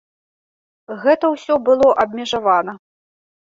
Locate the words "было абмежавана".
1.67-2.73